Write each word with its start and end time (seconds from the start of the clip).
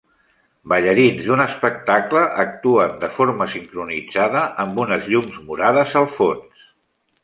Ballarins 0.71 1.27
d'un 1.27 1.43
espectacle 1.43 2.23
actuen 2.45 2.97
de 3.05 3.11
forma 3.19 3.49
sincronitzada 3.59 4.45
amb 4.67 4.85
unes 4.89 5.09
llums 5.15 5.41
morades 5.53 5.99
al 6.05 6.15
fons. 6.21 6.71